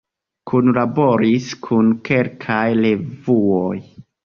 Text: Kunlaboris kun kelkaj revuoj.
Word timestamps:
Kunlaboris 0.51 1.51
kun 1.67 1.93
kelkaj 2.11 2.65
revuoj. 2.83 3.79